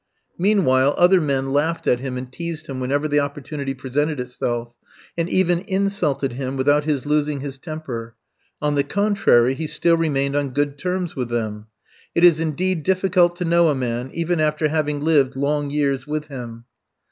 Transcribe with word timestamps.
Meanwhile 0.39 0.95
other 0.97 1.21
men 1.21 1.53
laughed 1.53 1.85
at 1.85 1.99
him 1.99 2.17
and 2.17 2.31
teased 2.33 2.65
him 2.65 2.79
whenever 2.79 3.07
the 3.07 3.19
opportunity 3.19 3.75
presented 3.75 4.19
itself, 4.19 4.73
and 5.15 5.29
even 5.29 5.59
insulted 5.67 6.33
him 6.33 6.57
without 6.57 6.85
his 6.85 7.05
losing 7.05 7.41
his 7.41 7.59
temper; 7.59 8.15
on 8.59 8.73
the 8.73 8.83
contrary, 8.83 9.53
he 9.53 9.67
still 9.67 9.97
remained 9.97 10.35
on 10.35 10.53
good 10.55 10.79
terms 10.79 11.15
with 11.15 11.29
them. 11.29 11.67
It 12.15 12.23
is 12.23 12.39
indeed 12.39 12.81
difficult 12.81 13.35
to 13.35 13.45
know 13.45 13.67
a 13.69 13.75
man, 13.75 14.09
even 14.11 14.39
after 14.39 14.69
having 14.69 15.01
lived 15.01 15.35
long 15.35 15.69
years 15.69 16.07
with 16.07 16.29
him. 16.29 16.65